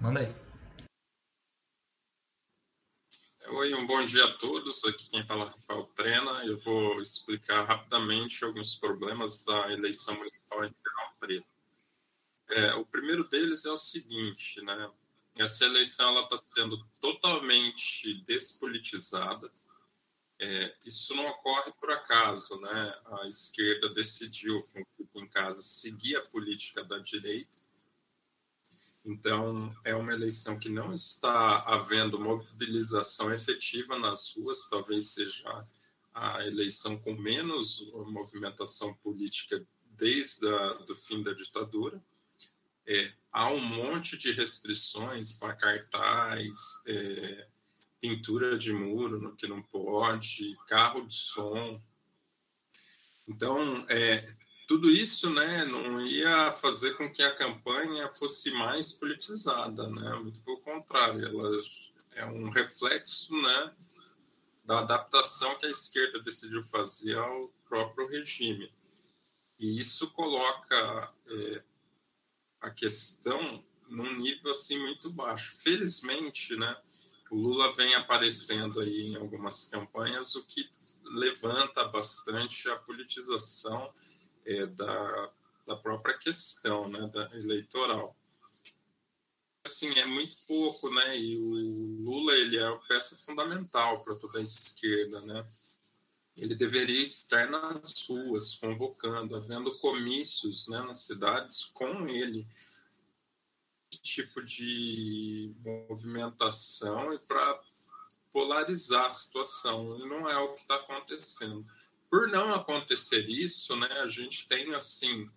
[0.00, 0.32] Manda aí.
[3.48, 4.84] Oi, um bom dia a todos.
[4.84, 6.44] Aqui quem fala é Rafael Trena.
[6.46, 11.46] Eu vou explicar rapidamente alguns problemas da eleição municipal em Ribeirão Preto.
[12.50, 14.90] É, o primeiro deles é o seguinte, né?
[15.34, 19.48] Essa eleição está sendo totalmente despolitizada.
[20.40, 22.94] É, isso não ocorre por acaso, né?
[23.20, 24.54] A esquerda decidiu,
[25.16, 27.58] em casa, seguir a política da direita
[29.08, 35.50] então, é uma eleição que não está havendo mobilização efetiva nas ruas, talvez seja
[36.12, 42.04] a eleição com menos movimentação política desde o fim da ditadura.
[42.86, 47.48] É, há um monte de restrições para cartaz, é,
[48.02, 51.80] pintura de muro no que não pode, carro de som.
[53.26, 54.36] Então, é,
[54.68, 60.14] tudo isso né, não ia fazer com que a campanha fosse mais politizada, né?
[60.16, 61.62] muito pelo contrário, ela
[62.16, 63.74] é um reflexo né,
[64.66, 68.70] da adaptação que a esquerda decidiu fazer ao próprio regime.
[69.58, 71.64] E isso coloca é,
[72.60, 73.40] a questão
[73.88, 75.56] num nível assim muito baixo.
[75.62, 76.76] Felizmente, né,
[77.30, 80.68] o Lula vem aparecendo aí em algumas campanhas, o que
[81.04, 83.90] levanta bastante a politização
[84.48, 85.32] é, da,
[85.66, 88.16] da própria questão né, da eleitoral.
[89.66, 91.18] Assim, é muito pouco, né?
[91.18, 95.46] E o Lula ele é uma peça fundamental para toda a esquerda, né?
[96.38, 102.46] Ele deveria estar nas ruas, convocando, havendo comícios né, nas cidades com ele,
[104.02, 105.42] tipo de
[105.88, 107.62] movimentação e para
[108.32, 109.96] polarizar a situação.
[109.98, 111.66] E não é o que está acontecendo.
[112.10, 115.28] Por não acontecer isso, né, a gente tem assim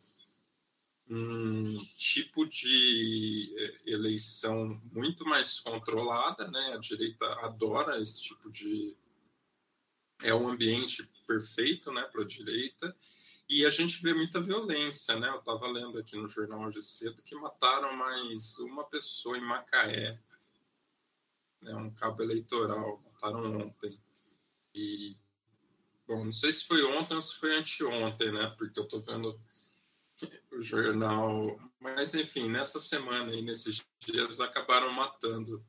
[1.09, 1.64] um
[1.97, 6.73] tipo de eh, eleição muito mais controlada, né?
[6.73, 8.95] A direita adora esse tipo de
[10.23, 12.95] é um ambiente perfeito, né, para a direita.
[13.49, 15.27] E a gente vê muita violência, né?
[15.27, 20.17] Eu estava lendo aqui no jornal hoje cedo que mataram mais uma pessoa em Macaé,
[21.61, 23.99] né, um cabo eleitoral, mataram ontem.
[24.73, 25.17] E
[26.08, 28.54] Bom, não sei se foi ontem ou se foi anteontem, né?
[28.58, 29.39] Porque eu estou vendo
[30.52, 31.56] o jornal.
[31.80, 35.64] Mas, enfim, nessa semana e nesses dias acabaram matando.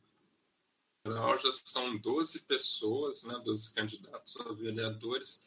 [1.04, 5.44] Já são 12 pessoas, né, 12 candidatos a vereadores,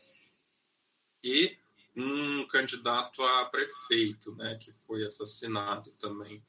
[1.23, 1.57] e
[1.95, 6.43] um candidato a prefeito, né, que foi assassinado também.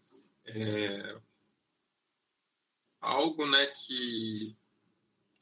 [0.44, 1.20] É,
[3.00, 4.56] algo né, que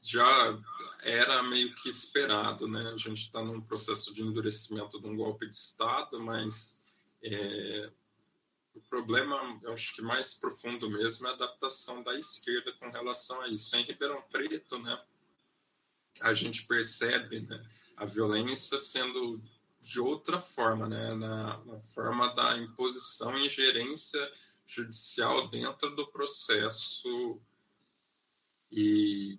[0.04, 0.56] já
[1.02, 2.92] era meio que esperado, né?
[2.92, 6.86] A gente está num processo de endurecimento de um golpe de Estado, mas
[7.22, 7.90] é,
[8.74, 13.40] o problema, eu acho que mais profundo mesmo, é a adaptação da esquerda com relação
[13.42, 13.76] a isso.
[13.76, 15.04] Em Ribeirão Preto, né?
[16.20, 19.20] A gente percebe né, a violência sendo
[19.80, 21.14] de outra forma, né?
[21.14, 24.20] Na, na forma da imposição e ingerência
[24.66, 27.42] judicial dentro do processo
[28.72, 29.38] e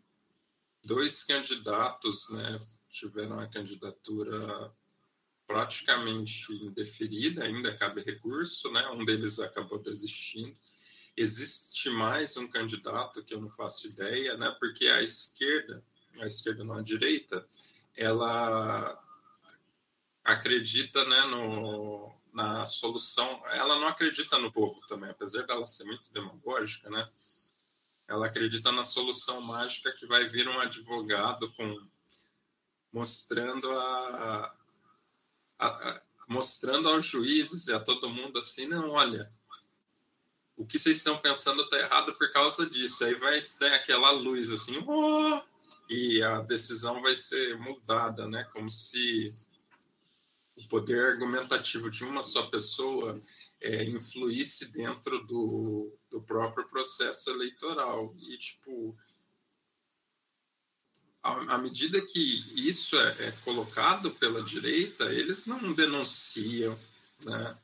[0.85, 2.59] dois candidatos né,
[2.89, 4.73] tiveram a candidatura
[5.47, 8.87] praticamente indeferida, ainda cabe recurso, né?
[8.89, 10.55] um deles acabou desistindo.
[11.15, 14.55] Existe mais um candidato que eu não faço ideia, né?
[14.59, 15.85] porque a esquerda,
[16.19, 17.45] a esquerda não a direita,
[17.95, 19.01] ela
[20.23, 26.03] acredita né, no, na solução, ela não acredita no povo também, apesar dela ser muito
[26.11, 27.09] demagógica, né?
[28.07, 31.87] Ela acredita na solução mágica que vai vir um advogado com
[32.91, 34.51] mostrando a,
[35.59, 39.27] a, a, mostrando aos juízes e a todo mundo assim, não, olha,
[40.57, 43.03] o que vocês estão pensando está errado por causa disso.
[43.03, 45.41] Aí vai ter aquela luz assim, oh!
[45.89, 48.45] e a decisão vai ser mudada, né?
[48.53, 49.23] Como se
[50.55, 53.11] o poder argumentativo de uma só pessoa
[53.65, 58.13] é, influísse dentro do, do próprio processo eleitoral.
[58.29, 58.95] E, tipo,
[61.23, 66.75] à, medida que isso é, é, colocado pela direita, eles não denunciam,
[67.25, 67.57] né?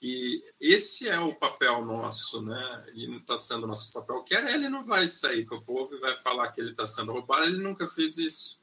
[0.00, 2.86] E esse é o papel nosso, né?
[2.94, 4.22] E não está sendo nosso papel.
[4.24, 7.12] Quer ele não vai sair para o povo e vai falar que ele está sendo
[7.12, 7.44] roubado.
[7.44, 8.58] Ele nunca fez isso.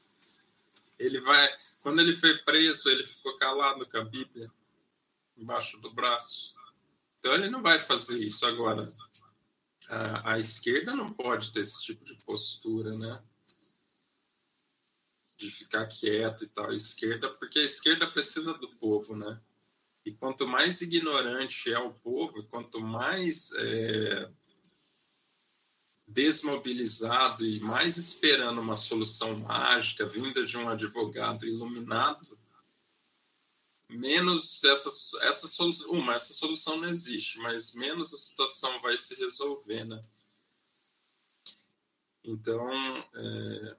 [0.98, 1.50] Ele vai,
[1.82, 4.52] quando ele foi preso, ele ficou calado com a Bíblia
[5.40, 6.56] embaixo do braço.
[7.20, 8.84] Então ele não vai fazer isso agora.
[9.90, 13.24] A, a esquerda não pode ter esse tipo de postura, né?
[15.38, 16.70] De ficar quieto e tal.
[16.70, 19.40] A esquerda, porque a esquerda precisa do povo, né?
[20.06, 24.32] E quanto mais ignorante é o povo, quanto mais é,
[26.08, 32.39] desmobilizado e mais esperando uma solução mágica vinda de um advogado iluminado,
[33.90, 34.90] menos essa,
[35.24, 40.02] essa solução, uma, essa solução não existe, mas menos a situação vai se resolver, né?
[42.24, 42.70] Então,
[43.16, 43.78] é,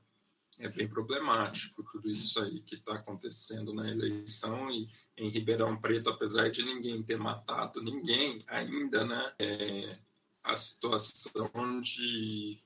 [0.60, 4.82] é bem problemático tudo isso aí que está acontecendo na eleição e
[5.16, 9.34] em Ribeirão Preto, apesar de ninguém ter matado ninguém ainda, né?
[9.38, 9.98] É,
[10.42, 12.58] a situação de,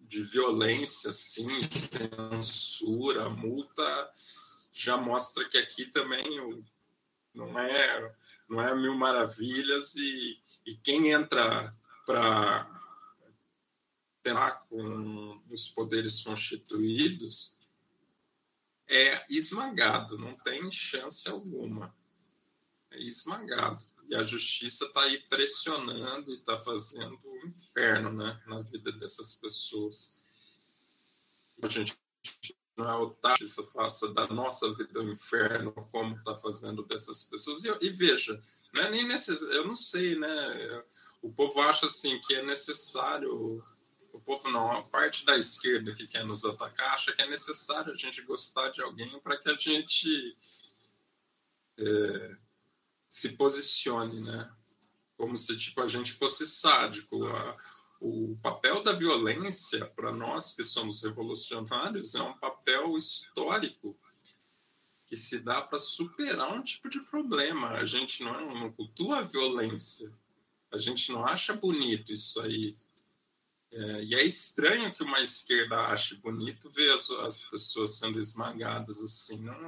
[0.00, 4.12] de violência, assim, censura, multa,
[4.72, 6.24] já mostra que aqui também
[7.34, 8.14] não é,
[8.48, 11.76] não é mil maravilhas e, e quem entra
[12.06, 12.70] para
[14.22, 17.56] tentar com os poderes constituídos
[18.88, 21.94] é esmagado, não tem chance alguma
[22.90, 23.84] é esmagado.
[24.08, 29.34] E a justiça está aí pressionando e está fazendo um inferno né, na vida dessas
[29.36, 30.24] pessoas.
[31.62, 31.96] A gente
[33.40, 37.62] isso faça da nossa vida um inferno, como está fazendo dessas pessoas.
[37.64, 38.40] E, e veja,
[38.74, 39.42] não é nem necess...
[39.42, 40.36] eu não sei, né?
[41.22, 43.32] O povo acha assim que é necessário.
[44.12, 47.92] O povo não, a parte da esquerda que quer nos atacar acha que é necessário
[47.92, 50.36] a gente gostar de alguém para que a gente
[51.78, 52.36] é,
[53.08, 54.52] se posicione, né?
[55.16, 57.24] Como se tipo a gente fosse sádico.
[57.26, 57.58] A,
[58.00, 63.96] o papel da violência para nós que somos revolucionários é um papel histórico
[65.06, 67.70] que se dá para superar um tipo de problema.
[67.72, 70.10] A gente não, é, não cultua a violência.
[70.72, 72.70] A gente não acha bonito isso aí.
[73.72, 79.02] É, e é estranho que uma esquerda ache bonito ver as, as pessoas sendo esmagadas
[79.02, 79.40] assim.
[79.40, 79.58] Não,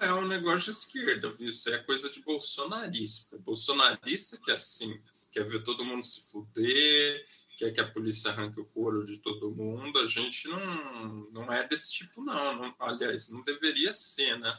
[0.00, 3.38] é um negócio de esquerda, isso é coisa de bolsonarista.
[3.38, 5.00] Bolsonarista que é assim,
[5.32, 7.26] quer ver todo mundo se fuder,
[7.58, 9.98] quer que a polícia arranque o couro de todo mundo.
[9.98, 12.56] A gente não, não é desse tipo, não.
[12.56, 12.74] não.
[12.80, 14.52] Aliás, não deveria ser, né?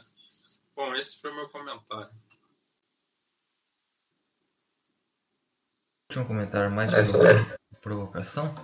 [0.74, 2.14] Bom, esse foi o meu comentário.
[6.10, 8.54] Último comentário mais de é provocação.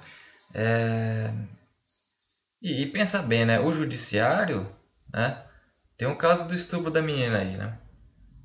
[0.52, 1.32] É...
[2.62, 3.60] E, e pensa bem, né?
[3.60, 4.74] O judiciário,
[5.12, 5.43] né?
[5.96, 7.78] Tem um caso do estupro da menina aí, né?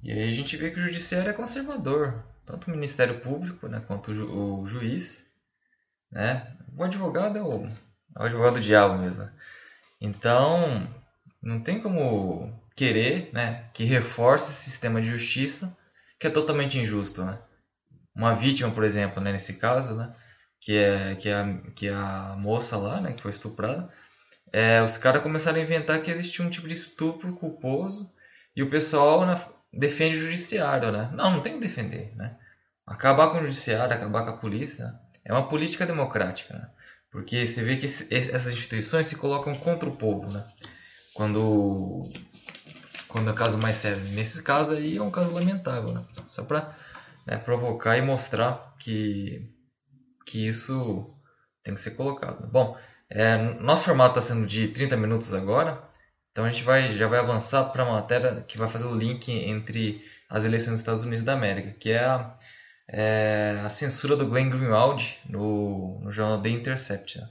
[0.03, 3.83] E aí a gente vê que o judiciário é conservador, tanto o Ministério Público, né,
[3.85, 5.29] quanto o, ju o juiz,
[6.11, 6.55] né?
[6.75, 9.29] O advogado é o, é o advogado do diabo mesmo.
[9.99, 10.87] Então,
[11.41, 15.75] não tem como querer, né, que reforce esse sistema de justiça
[16.17, 17.39] que é totalmente injusto, né?
[18.15, 20.13] Uma vítima, por exemplo, né, nesse caso, né,
[20.59, 23.91] que é que é que é a moça lá, né, que foi estuprada,
[24.51, 28.11] é, os caras começaram a inventar que existia um tipo de estupro culposo
[28.55, 29.39] e o pessoal né,
[29.71, 31.09] defende o judiciário, né?
[31.13, 32.35] Não, não tem que defender, né?
[32.85, 34.99] Acabar com o judiciário, acabar com a polícia, né?
[35.25, 36.69] é uma política democrática, né?
[37.11, 40.43] Porque você vê que esse, essas instituições se colocam contra o povo, né?
[41.13, 42.03] Quando
[43.07, 44.03] quando é caso mais sério.
[44.09, 46.05] Nesse caso aí é um caso lamentável, né?
[46.27, 46.75] Só para
[47.25, 49.51] né, provocar e mostrar que
[50.25, 51.11] que isso
[51.63, 52.47] tem que ser colocado.
[52.47, 52.77] Bom,
[53.11, 55.81] é, nosso formato está sendo de 30 minutos agora,
[56.31, 59.31] então a gente vai, já vai avançar para a matéria que vai fazer o link
[59.31, 62.37] entre as eleições dos Estados Unidos da América, que é a,
[62.87, 67.19] é, a censura do Glenn Greenwald no, no jornal The Intercept.
[67.19, 67.29] Né?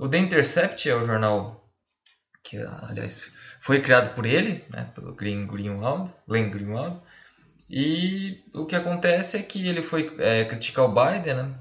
[0.00, 1.70] O The Intercept é o jornal
[2.42, 7.00] que, aliás, foi criado por ele, né, pelo Glenn Greenwald, Glenn Greenwald,
[7.68, 11.54] e o que acontece é que ele foi é, criticar o Biden, né,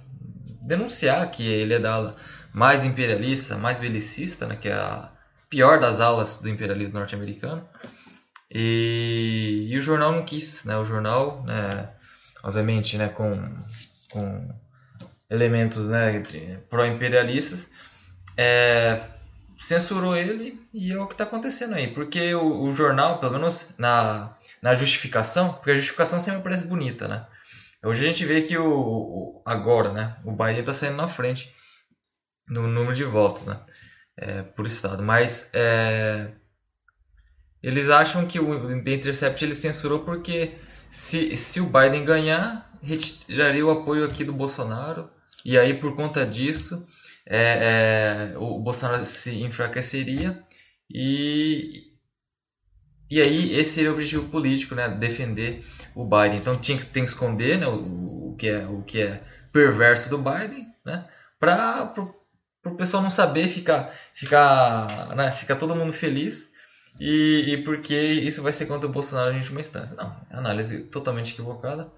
[0.64, 2.14] denunciar que ele é da
[2.56, 5.12] mais imperialista, mais belicista, né, que é a
[5.50, 7.68] pior das alas do imperialismo norte-americano.
[8.50, 10.78] E, e, o jornal não quis, né?
[10.78, 11.90] O jornal, né,
[12.42, 13.44] obviamente, né, com,
[14.10, 14.56] com
[15.30, 16.24] elementos né,
[16.70, 17.70] pró-imperialistas,
[18.38, 19.02] é,
[19.62, 21.88] censurou ele e é o que está acontecendo aí.
[21.88, 27.06] Porque o, o, jornal, pelo menos na, na justificação, porque a justificação sempre parece bonita,
[27.06, 27.26] né?
[27.84, 31.54] Hoje a gente vê que o, o agora, né, o Bahia está saindo na frente
[32.48, 33.60] no número de votos né,
[34.18, 35.04] é, por estado.
[35.04, 36.32] Mas é,
[37.62, 40.54] eles acham que o The Intercept ele censurou porque
[40.90, 45.10] se, se o Biden ganhar, retiraria o apoio aqui do Bolsonaro.
[45.44, 46.88] E aí, por conta disso,
[47.26, 50.42] é, é, o Bolsonaro se enfraqueceria.
[50.90, 51.92] E,
[53.10, 54.88] e aí, esse seria o objetivo político, né?
[54.88, 56.38] Defender o Biden.
[56.38, 60.18] Então, tinha, tem que esconder né, o, o, que é, o que é perverso do
[60.18, 61.08] Biden, né?
[61.40, 61.94] Para
[62.66, 66.52] para o pessoal não saber ficar, ficar, né, ficar todo mundo feliz
[67.00, 69.96] e, e porque isso vai ser contra o Bolsonaro em última instância.
[69.96, 71.92] Não, é análise totalmente equivocada.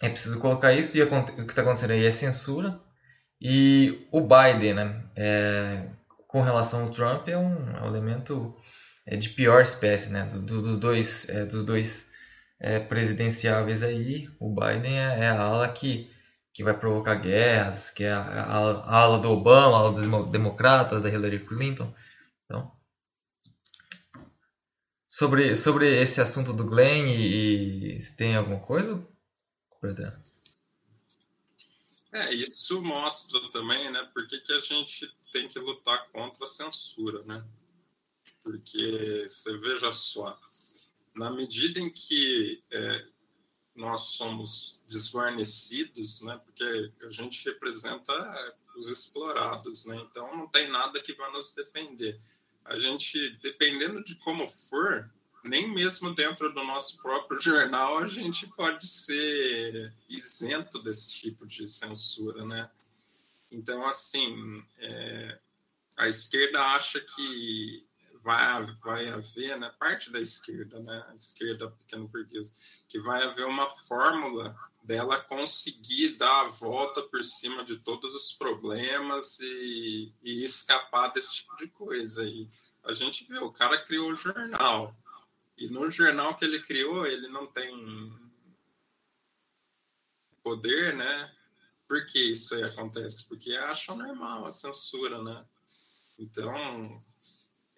[0.00, 2.80] É preciso colocar isso e o que está acontecendo aí é censura.
[3.40, 5.88] E o Biden, né, é,
[6.28, 8.54] com relação ao Trump, é um, é elemento
[9.04, 12.10] é, de pior espécie, né, do, do, do dois, é, dos dois
[12.60, 16.10] é, presidenciáveis aí, o Biden é, a ala que,
[16.58, 20.28] que vai provocar guerras, que é a, a, a ala do Obama, a ala dos
[20.28, 21.94] democratas, da Hillary Clinton.
[22.44, 22.76] Então,
[25.08, 29.06] sobre, sobre esse assunto do Glenn e, e tem alguma coisa?
[32.10, 36.48] É, isso mostra também, né, por que, que a gente tem que lutar contra a
[36.48, 37.46] censura, né?
[38.42, 40.36] Porque você veja só,
[41.14, 43.06] na medida em que é,
[43.78, 48.12] nós somos desguarnecidos, né, porque a gente representa
[48.76, 52.20] os explorados, né, então não tem nada que vá nos defender.
[52.64, 55.08] A gente, dependendo de como for,
[55.44, 61.68] nem mesmo dentro do nosso próprio jornal a gente pode ser isento desse tipo de
[61.68, 62.70] censura, né?
[63.50, 64.36] Então, assim,
[64.78, 65.38] é,
[65.96, 67.84] a esquerda acha que
[68.22, 72.54] vai, vai haver, né, parte da esquerda, né, a esquerda pequeno burguesa,
[72.88, 78.32] que vai haver uma fórmula dela conseguir dar a volta por cima de todos os
[78.32, 82.24] problemas e, e escapar desse tipo de coisa.
[82.24, 82.48] E
[82.84, 84.94] a gente vê, o cara criou o jornal,
[85.56, 87.70] e no jornal que ele criou, ele não tem
[90.42, 91.32] poder, né?
[91.88, 93.26] Por que isso aí acontece?
[93.26, 95.44] Porque acham normal a censura, né?
[96.18, 97.02] Então,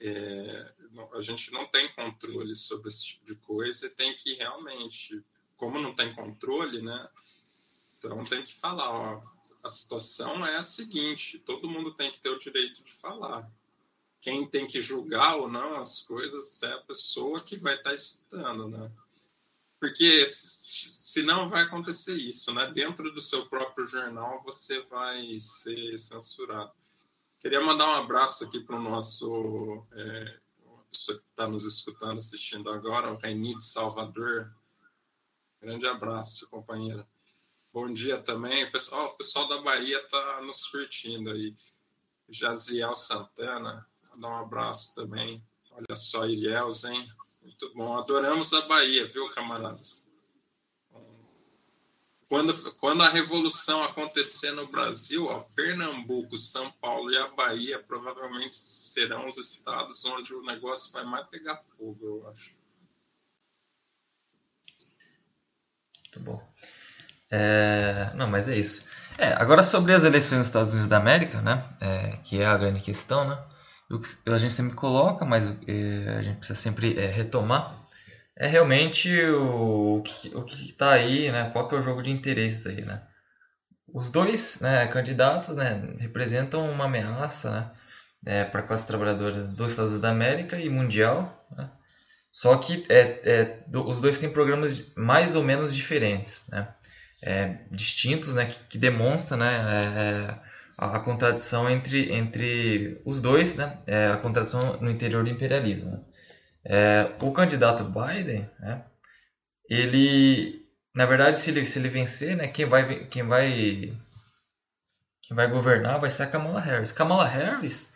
[0.01, 0.75] é,
[1.15, 5.25] a gente não tem controle sobre esse tipo de coisa e tem que realmente,
[5.57, 7.09] como não tem controle, né?
[7.99, 9.23] Então tem que falar, ó,
[9.63, 13.51] a situação é a seguinte, todo mundo tem que ter o direito de falar
[14.21, 18.69] quem tem que julgar ou não as coisas é a pessoa que vai estar estudando,
[18.69, 18.93] né?
[19.79, 22.71] Porque senão vai acontecer isso, né?
[22.71, 26.73] Dentro do seu próprio jornal você vai ser censurado.
[27.41, 30.41] Queria mandar um abraço aqui para o nosso é,
[30.91, 34.53] pessoa que está nos escutando, assistindo agora, o Reni de Salvador.
[35.59, 37.09] Grande abraço, companheira.
[37.73, 38.71] Bom dia também.
[38.71, 41.55] Pessoal, o pessoal da Bahia está nos curtindo aí.
[42.29, 45.41] Jaziel Santana, Mandar um abraço também.
[45.71, 47.05] Olha só, Ilhéus, hein?
[47.43, 47.97] Muito bom.
[47.97, 50.10] Adoramos a Bahia, viu, camaradas?
[52.31, 58.55] Quando, quando a revolução acontecer no Brasil, ó, Pernambuco, São Paulo e a Bahia provavelmente
[58.55, 62.57] serão os estados onde o negócio vai mais pegar fogo, eu acho.
[66.07, 66.55] Muito bom.
[67.33, 68.85] É, não, mas é isso.
[69.19, 71.69] É, agora sobre as eleições nos Estados Unidos da América, né?
[71.81, 73.45] É, que é a grande questão, né?
[74.27, 77.80] a gente sempre coloca, mas é, a gente precisa sempre é, retomar,
[78.37, 80.03] é realmente o, o
[80.45, 81.51] que está aí, né?
[81.51, 82.83] qual que é o jogo de interesses aí.
[82.83, 83.03] Né?
[83.93, 87.71] Os dois né, candidatos né, representam uma ameaça né,
[88.27, 91.71] é, para a classe trabalhadora dos Estados Unidos da América e mundial, né?
[92.33, 96.69] só que é, é, do, os dois têm programas mais ou menos diferentes, né?
[97.23, 100.35] É, distintos, né, que, que demonstra né, é,
[100.79, 103.79] a, a contradição entre, entre os dois, né?
[103.87, 105.91] É, a contradição no interior do imperialismo.
[105.91, 106.01] Né?
[106.65, 108.83] É, o candidato Biden, né?
[109.69, 112.49] ele, na verdade, se ele, se ele vencer, né?
[112.49, 113.93] quem, vai, quem, vai,
[115.23, 116.93] quem vai governar vai ser a Kamala Harris.
[116.93, 117.91] Kamala Harris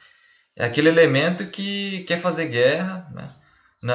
[0.56, 3.34] é aquele elemento que quer fazer guerra, né?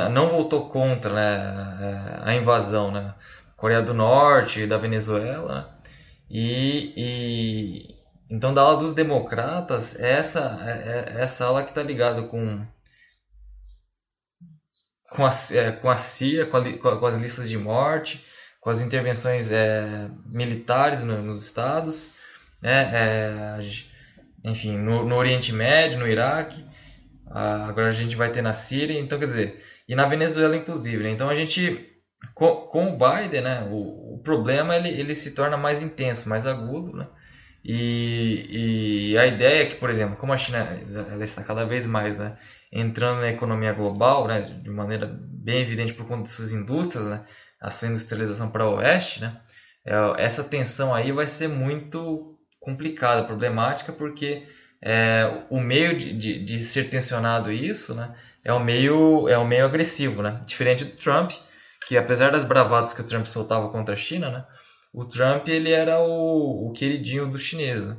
[0.10, 3.16] não votou contra né, a invasão né,
[3.58, 5.76] Coreia do Norte, da Venezuela,
[6.30, 7.96] e, e,
[8.30, 12.64] então, da ala dos democratas, essa é, é essa ala que está ligada com
[15.10, 18.24] com a, é, com a CIA, com, a, com, as listas de morte,
[18.62, 22.12] com as intervenções é, militares no, nos estados,
[22.62, 23.60] né, é,
[24.44, 26.64] enfim, no, no, Oriente Médio, no Iraque,
[27.30, 31.04] agora a gente vai ter na Síria, então quer dizer, e na Venezuela inclusive.
[31.04, 31.90] Né, então a gente,
[32.34, 36.46] com, com o Biden, né, o, o problema ele, ele se torna mais intenso, mais
[36.46, 37.08] agudo, né,
[37.64, 40.60] e, e, a ideia é que, por exemplo, como a China
[41.12, 42.38] ela está cada vez mais né,
[42.72, 47.26] entrando na economia global, né, de maneira bem evidente por conta de suas indústrias, né,
[47.60, 49.42] a sua industrialização para o oeste, né,
[49.86, 54.48] é, essa tensão aí vai ser muito complicada, problemática, porque
[54.82, 59.48] é, o meio de, de, de, ser tensionado isso né, é, o meio, é o
[59.48, 61.32] meio agressivo, né, diferente do Trump,
[61.88, 64.46] que apesar das bravatas que o Trump soltava contra a China, né,
[64.94, 67.98] o Trump ele era o, o queridinho do chinês, né?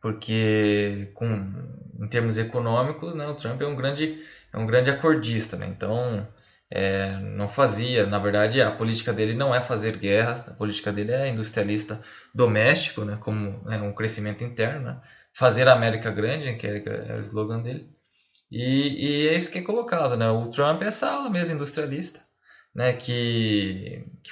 [0.00, 1.52] porque com,
[2.00, 4.22] em termos econômicos, né, o Trump é um grande
[4.52, 5.66] é um grande acordista, né?
[5.66, 6.26] Então
[6.70, 8.06] é, não fazia.
[8.06, 12.00] Na verdade, a política dele não é fazer guerras, a política dele é industrialista
[12.34, 15.00] doméstico, né, como é um crescimento interno, né,
[15.32, 17.88] fazer a América grande, que é, é o slogan dele.
[18.50, 20.30] E, e, é isso que é colocado, né?
[20.30, 22.20] O Trump é essa ala mesmo industrialista,
[22.74, 22.92] né?
[22.92, 24.30] Que, que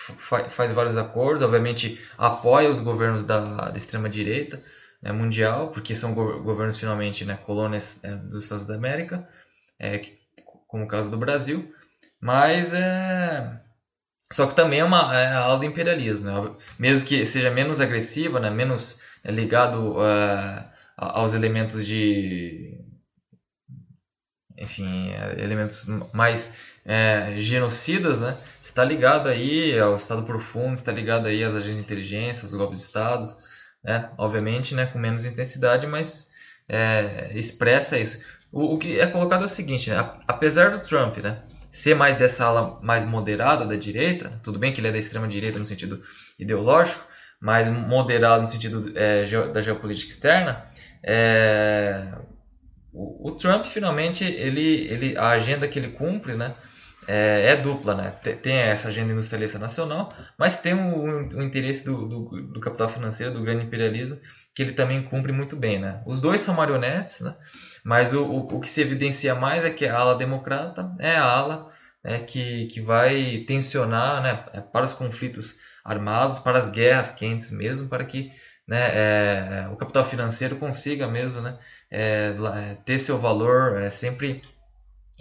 [0.51, 4.63] faz vários acordos, obviamente apoia os governos da, da extrema direita
[5.05, 7.37] né, mundial, porque são governos finalmente, né?
[7.37, 9.29] Colônias é, dos Estados da América,
[9.79, 10.01] é,
[10.67, 11.73] como o caso do Brasil.
[12.19, 13.61] Mas é.
[14.33, 16.57] Só que também é uma é do imperialismo, né?
[16.79, 18.49] mesmo que seja menos agressiva, né?
[18.49, 20.65] menos é, ligado uh,
[20.97, 22.81] aos elementos de.
[24.57, 25.85] Enfim, é, elementos
[26.15, 26.57] mais
[26.87, 28.39] é, genocidas, né?
[28.63, 32.79] Está ligado aí ao Estado profundo, está ligado aí às agências de inteligência, aos golpes
[32.79, 33.37] de Estado,
[33.85, 34.11] né?
[34.17, 34.87] Obviamente, né?
[34.87, 36.31] Com menos intensidade, mas
[36.69, 38.19] é, expressa isso.
[38.51, 40.11] O, o, que é colocado é o seguinte, né?
[40.27, 41.43] apesar do Trump, né?
[41.75, 45.27] ser mais dessa ala mais moderada da direita, tudo bem que ele é da extrema
[45.27, 46.01] direita no sentido
[46.39, 47.05] ideológico,
[47.41, 50.65] mas moderado no sentido é, da geopolítica externa,
[51.03, 52.15] é,
[52.93, 56.55] o, o, Trump finalmente ele, ele a agenda que ele cumpre, né,
[57.07, 58.11] é, é dupla, né?
[58.43, 60.09] Tem, essa agenda industrialista nacional,
[60.39, 64.19] mas tem o, o interesse do, do, do, capital financeiro, do grande imperialismo,
[64.55, 66.03] que ele também cumpre muito bem, né?
[66.07, 67.35] Os dois são marionetes, né?
[67.85, 71.25] Mas o, o, o que se evidencia mais é que a ala democrata é a
[71.25, 71.73] ala
[72.05, 77.51] né, que, que vai tensionar né, é, para os conflitos armados, para as guerras quentes
[77.51, 78.31] mesmo, para que
[78.69, 81.59] né, é, o capital financeiro consiga mesmo né,
[81.91, 82.35] é,
[82.71, 84.43] é ter seu valor é, sempre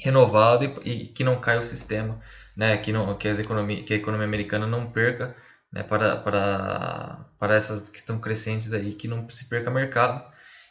[0.03, 2.19] renovado e, e, que não caia o sistema,
[2.57, 5.35] né, que, não, que, as economia, que a economia americana não perca
[5.71, 10.23] né, para, para, para essas que estão crescentes aí, que não se perca mercado.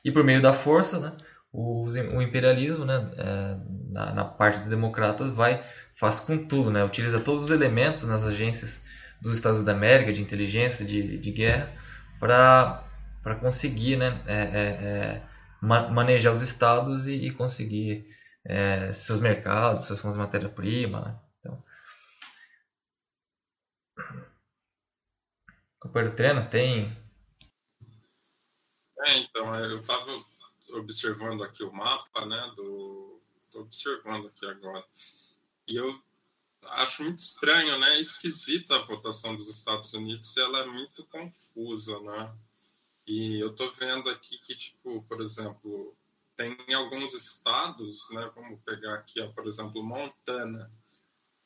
[0.04, 1.12] E por meio da força, né,
[1.50, 3.56] o, o imperialismo, né, é,
[3.90, 8.24] na, na, parte dos democratas, vai faz com tudo, né, utiliza todos os elementos nas
[8.24, 8.82] agências
[9.20, 11.72] dos Estados da América de inteligência, de, de guerra,
[12.18, 15.22] para conseguir, né, é, é, é
[15.62, 18.04] manejar os estados e, e conseguir
[18.44, 21.00] é, seus mercados, suas fontes de matéria-prima.
[21.00, 21.20] Né?
[21.38, 21.64] Então,
[25.80, 26.90] companheiro treino tem.
[29.06, 30.24] É, então, eu estava
[30.70, 32.52] observando aqui o mapa, né?
[32.56, 33.20] Do,
[33.54, 34.84] observando aqui agora.
[35.68, 36.02] E eu
[36.70, 38.00] acho muito estranho, né?
[38.00, 42.34] Esquisita a votação dos Estados Unidos, ela é muito confusa, né?
[43.06, 45.76] E eu tô vendo aqui que, tipo, por exemplo,
[46.36, 48.30] tem alguns estados, né?
[48.34, 50.70] Vamos pegar aqui, ó, por exemplo, Montana.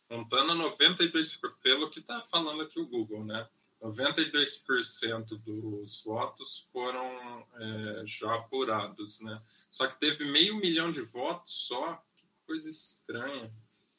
[0.08, 3.48] Montana, 92, pelo que tá falando aqui o Google, né?
[3.82, 9.42] 92% dos votos foram é, já apurados, né?
[9.70, 13.52] Só que teve meio milhão de votos só, que coisa estranha.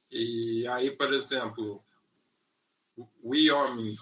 [0.09, 1.77] E aí, por exemplo,
[3.23, 3.95] Wyoming,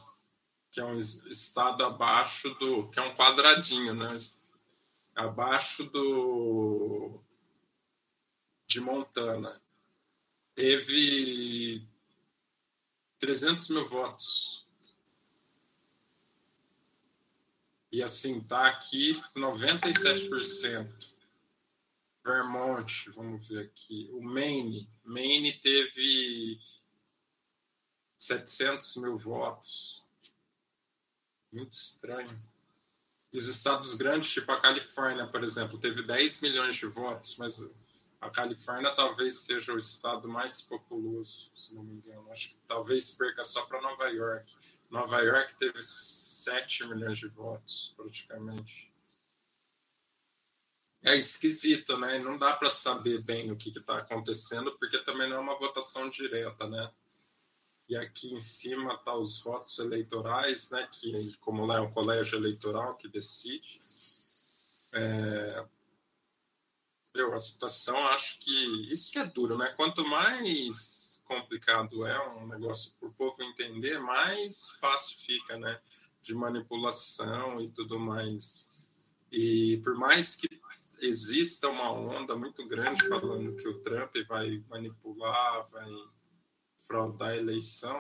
[0.72, 4.16] que é um estado abaixo do, que é um quadradinho, né?
[5.16, 7.20] Abaixo do
[8.68, 9.62] de Montana,
[10.54, 11.88] teve
[13.20, 14.66] 300 mil votos
[17.96, 21.24] E assim, tá aqui 97%.
[22.26, 24.10] Vermont, vamos ver aqui.
[24.12, 26.60] O Maine, Maine teve
[28.18, 30.04] 700 mil votos.
[31.54, 32.34] Muito estranho.
[33.36, 37.60] E os estados grandes, tipo a Califórnia, por exemplo, teve 10 milhões de votos, mas
[38.22, 42.32] a Califórnia talvez seja o estado mais populoso, se não me engano.
[42.32, 44.50] Acho que talvez perca só para Nova York.
[44.90, 48.90] Nova York teve 7 milhões de votos, praticamente.
[51.04, 52.20] É esquisito, né?
[52.20, 56.10] Não dá para saber bem o que está acontecendo, porque também não é uma votação
[56.10, 56.90] direta, né?
[57.88, 60.88] E aqui em cima tá os votos eleitorais, né?
[60.92, 63.72] Que como lá é um colégio eleitoral que decide.
[64.94, 65.66] É...
[67.14, 69.68] Eu, a situação, acho que isso que é duro, né?
[69.78, 75.80] Quanto mais complicado é um negócio para o povo entender, mais fácil fica, né?
[76.22, 78.70] De manipulação e tudo mais.
[79.32, 80.48] E por mais que
[81.02, 85.90] exista uma onda muito grande falando que o Trump vai manipular, vai
[86.86, 87.96] fraudar a eleição,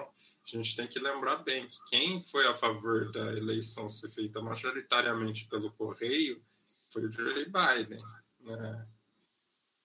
[0.45, 4.39] a gente tem que lembrar bem que quem foi a favor da eleição ser feita
[4.41, 6.43] majoritariamente pelo correio
[6.89, 8.03] foi o Joe Biden,
[8.41, 8.87] né?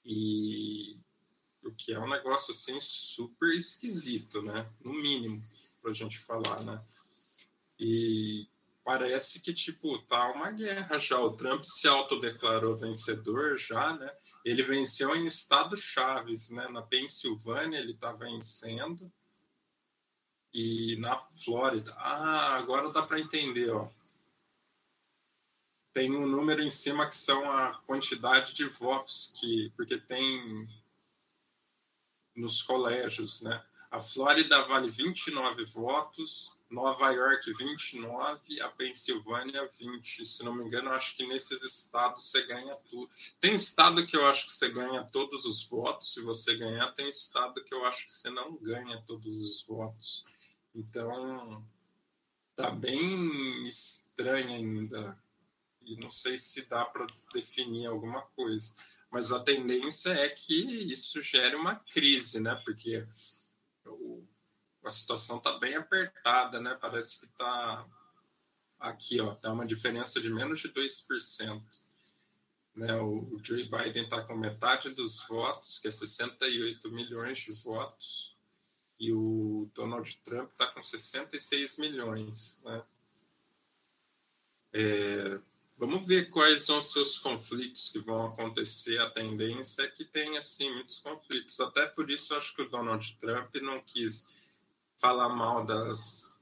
[0.05, 0.99] E
[1.65, 4.67] o que é um negócio assim super esquisito, né?
[4.85, 5.43] No mínimo,
[5.81, 6.79] para a gente falar, né?
[7.79, 8.47] E
[8.85, 11.19] parece que tipo tá uma guerra já.
[11.19, 14.13] O Trump se autodeclarou vencedor já, né?
[14.45, 16.69] Ele venceu em estados chaves, né?
[16.69, 19.13] Na Pensilvânia ele está vencendo
[20.53, 21.95] e na Flórida.
[21.97, 23.89] Ah, agora dá para entender, ó.
[25.93, 30.69] Tem um número em cima que são a quantidade de votos que, porque tem
[32.35, 33.65] nos colégios, né?
[33.91, 40.25] A Flórida vale 29 votos, Nova York 29, a Pensilvânia 20.
[40.25, 43.11] Se não me engano, acho que nesses estados você ganha tudo.
[43.41, 47.09] Tem estado que eu acho que você ganha todos os votos, se você ganhar, tem
[47.09, 50.25] estado que eu acho que você não ganha todos os votos.
[50.73, 51.67] Então,
[52.55, 55.19] tá bem estranho ainda.
[55.83, 58.73] E não sei se dá para definir alguma coisa.
[59.11, 62.55] Mas a tendência é que isso gere uma crise, né?
[62.65, 63.05] Porque
[64.85, 66.77] a situação está bem apertada, né?
[66.81, 67.87] Parece que está
[68.79, 71.63] aqui, ó, dá uma diferença de menos de 2%.
[72.77, 72.95] Né?
[72.97, 78.39] O, o Joe Biden está com metade dos votos, que é 68 milhões de votos,
[78.99, 82.63] e o Donald Trump está com 66 milhões.
[82.65, 82.83] Né?
[84.73, 85.41] É,
[85.79, 88.99] vamos ver quais são os seus conflitos que vão acontecer.
[88.99, 91.61] A tendência é que tenha assim, muitos conflitos.
[91.61, 94.29] Até por isso, acho que o Donald Trump não quis
[95.01, 96.39] falar mal das,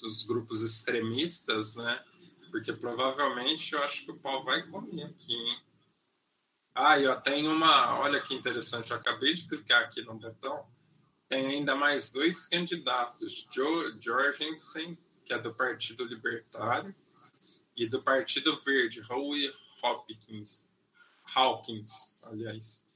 [0.00, 2.04] dos grupos extremistas, né?
[2.50, 5.62] Porque provavelmente eu acho que o pau vai comer aqui, hein?
[6.74, 7.98] Ah, eu tenho uma.
[8.00, 10.66] Olha que interessante, eu acabei de clicar aqui no botão.
[11.28, 16.94] Tem ainda mais dois candidatos: Joe Jorgensen, que é do Partido Libertário,
[17.76, 20.68] e do Partido Verde, Howie Hopkins.
[21.34, 22.87] Hawkins, aliás.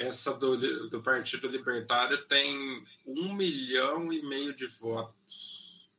[0.00, 5.90] Essa do, do Partido Libertário tem um milhão e meio de votos.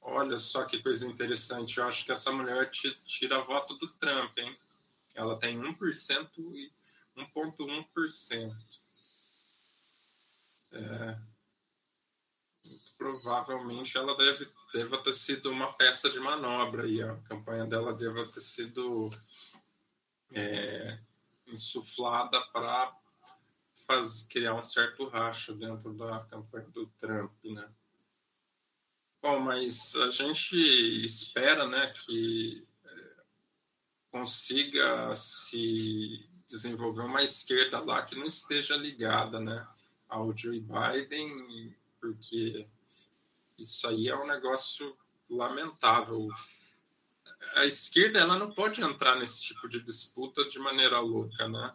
[0.00, 1.76] Olha só que coisa interessante.
[1.76, 2.70] Eu acho que essa mulher
[3.04, 4.56] tira voto do Trump, hein?
[5.14, 6.72] Ela tem 1% e
[7.18, 8.56] 1,1%.
[10.72, 11.18] É,
[12.96, 18.24] provavelmente ela deve, deve ter sido uma peça de manobra e a campanha dela deve
[18.28, 19.10] ter sido
[20.32, 20.98] é,
[21.52, 22.96] insuflada para
[24.30, 27.68] criar um certo racha dentro da campanha do Trump, né?
[29.22, 30.56] Bom, mas a gente
[31.04, 33.22] espera, né, que é,
[34.10, 39.66] consiga se desenvolver uma esquerda lá que não esteja ligada, né,
[40.08, 42.66] ao Joe Biden, porque
[43.58, 44.96] isso aí é um negócio
[45.28, 46.28] lamentável
[47.60, 51.74] a esquerda ela não pode entrar nesse tipo de disputa de maneira louca, né?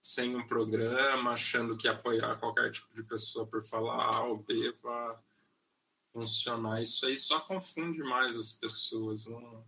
[0.00, 4.72] Sem um programa, achando que apoiar qualquer tipo de pessoa por falar A ou B
[4.82, 5.18] vai
[6.12, 6.80] funcionar.
[6.80, 9.66] Isso aí só confunde mais as pessoas, não,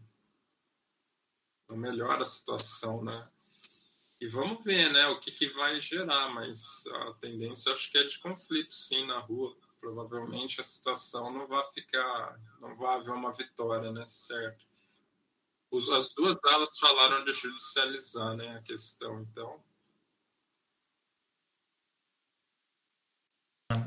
[1.68, 3.30] não melhora a situação, né?
[4.20, 8.04] E vamos ver, né, o que, que vai gerar, mas a tendência acho que é
[8.04, 9.54] de conflito, sim, na rua.
[9.78, 14.64] Provavelmente a situação não vai ficar, não vai haver uma vitória, né, certo?
[15.74, 19.60] Os, as duas alas falaram de judicializar né, a questão, então.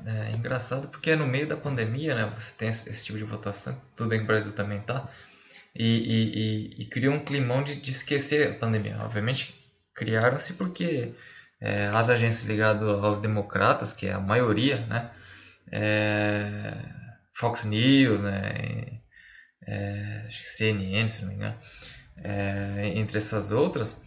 [0.06, 2.30] É engraçado porque é no meio da pandemia, né?
[2.36, 5.10] Você tem esse, esse tipo de votação, tudo bem que o Brasil também tá,
[5.74, 8.98] e, e, e, e criou um climão de, de esquecer a pandemia.
[9.02, 9.56] Obviamente
[9.94, 11.16] criaram-se porque
[11.62, 15.12] é, as agências ligadas aos democratas, que é a maioria, né?
[15.72, 16.84] É,
[17.34, 19.00] Fox News, né?
[19.66, 21.58] É, acho que CNN, se não me engano,
[22.18, 24.02] é, entre essas outras,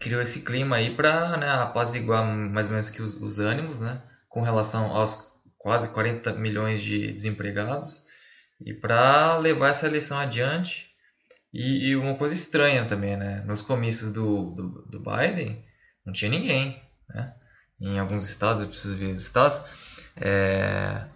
[0.00, 4.02] criou esse clima aí para né, apaziguar mais ou menos que os, os, ânimos, né,
[4.28, 5.26] com relação aos
[5.58, 8.02] quase 40 milhões de desempregados
[8.60, 10.90] e para levar essa eleição adiante.
[11.52, 15.64] E, e, uma coisa estranha também, né, nos comícios do, do, do Biden
[16.04, 17.32] não tinha ninguém, né,
[17.80, 19.62] em alguns estados, eu preciso ver os estados,
[20.16, 21.06] é,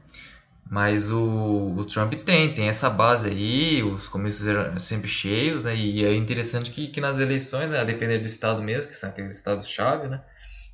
[0.70, 5.74] mas o, o, Trump tem, tem essa base aí, os comícios eram sempre cheios, né?
[5.74, 9.09] E é interessante que, que nas eleições, né, a depender do estado mesmo, que são
[9.09, 10.22] aqueles estados-chave, né?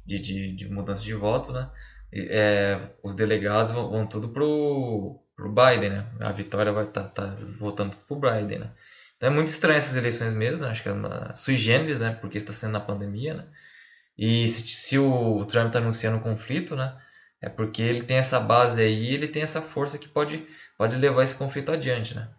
[0.04, 1.70] De, de, de, mudança de voto, né?
[2.12, 6.06] É, os delegados vão, vão tudo pro, pro Biden, né?
[6.20, 8.72] A vitória vai estar tá, tá votando pro Biden, né?
[9.16, 10.72] Então é muito estranho essas eleições mesmo, né?
[10.72, 12.18] acho que é uma sui generis, né?
[12.20, 13.46] Porque está sendo na pandemia, né?
[14.18, 16.96] E se, se o Trump está anunciando um conflito, né?
[17.44, 20.46] É porque ele tem essa base aí, ele tem essa força que pode,
[20.78, 22.30] pode levar esse conflito adiante, né?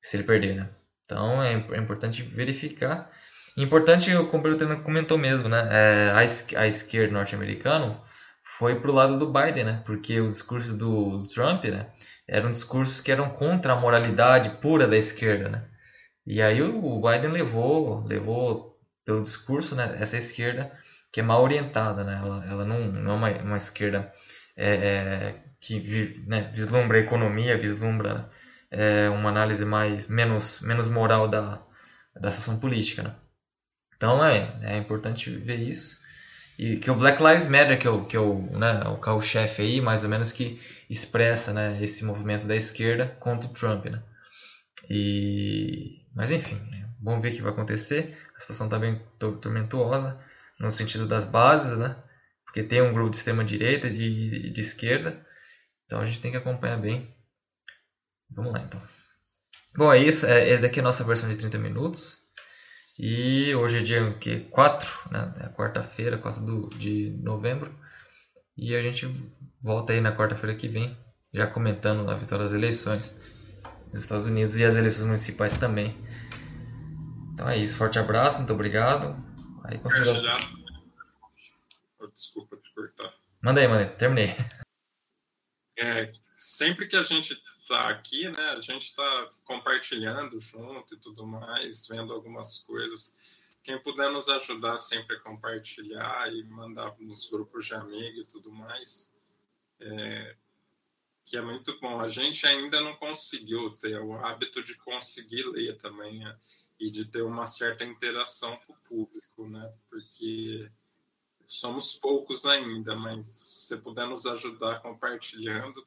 [0.00, 0.68] Se ele perder, né?
[1.04, 3.10] Então é, é importante verificar.
[3.56, 5.68] Importante, o comentou mesmo, né?
[5.72, 8.00] É, a, a esquerda norte-americana
[8.44, 9.82] foi pro lado do Biden, né?
[9.84, 11.88] Porque o discurso do, do Trump, né?
[12.28, 15.64] Eram discursos que eram contra a moralidade pura da esquerda, né?
[16.24, 19.96] E aí o Biden levou, levou pelo discurso, né?
[19.98, 20.70] Essa esquerda
[21.12, 22.20] que é mal orientada, né?
[22.22, 24.12] Ela, ela não, não é uma, uma esquerda
[24.56, 28.30] é, é, que né, vislumbra a economia, vislumbra
[28.70, 31.62] é, uma análise mais menos, menos moral da,
[32.20, 33.14] da situação política, né?
[33.96, 35.98] Então é, é importante ver isso.
[36.58, 39.62] E que o Black Lives Matter, que é o, que é o, né, o carro-chefe
[39.62, 43.86] aí, mais ou menos, que expressa né, esse movimento da esquerda contra o Trump.
[43.86, 44.00] Né?
[44.88, 46.00] E...
[46.14, 46.60] Mas enfim,
[47.02, 48.16] vamos ver o que vai acontecer.
[48.36, 50.18] A situação está bem tormentosa
[50.58, 51.96] no sentido das bases, né?
[52.54, 55.20] Porque tem um grupo de extrema direita e de, esquerda.
[55.84, 57.12] Então a gente tem que acompanhar bem.
[58.30, 58.80] Vamos lá então.
[59.76, 60.24] Bom, é isso.
[60.24, 62.16] É, é daqui a nossa versão de 30 minutos.
[62.96, 65.34] E hoje é dia que 4, né?
[65.40, 67.74] É quarta-feira, 4 de novembro.
[68.56, 69.12] E a gente
[69.60, 70.96] volta aí na quarta-feira que vem,
[71.32, 73.20] já comentando a vitória das eleições
[73.92, 75.98] dos Estados Unidos e as eleições municipais também.
[77.32, 79.16] Então é isso, forte abraço, muito obrigado.
[79.64, 80.63] Aí considera...
[82.14, 83.12] Desculpa te cortar.
[83.42, 84.36] Manda aí, manda aí, terminei.
[85.76, 91.26] É, sempre que a gente está aqui, né, a gente está compartilhando junto e tudo
[91.26, 93.16] mais, vendo algumas coisas.
[93.64, 98.52] Quem puder nos ajudar sempre a compartilhar e mandar nos grupos de amigo e tudo
[98.52, 99.16] mais,
[99.80, 100.36] é,
[101.24, 102.00] que é muito bom.
[102.00, 106.38] A gente ainda não conseguiu ter o hábito de conseguir ler também né,
[106.78, 109.74] e de ter uma certa interação com o público, né?
[109.90, 110.70] Porque
[111.46, 115.84] somos poucos ainda, mas se você puder nos ajudar compartilhando,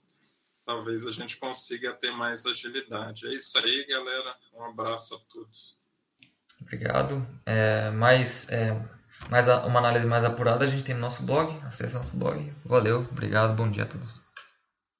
[0.65, 3.27] talvez a gente consiga ter mais agilidade.
[3.27, 4.35] É isso aí, galera.
[4.53, 5.77] Um abraço a todos.
[6.61, 7.25] Obrigado.
[7.45, 8.79] É, mais, é,
[9.29, 11.57] mais uma análise mais apurada a gente tem no nosso blog.
[11.63, 12.53] Acesse nosso blog.
[12.65, 14.26] Valeu, obrigado, bom dia a todos.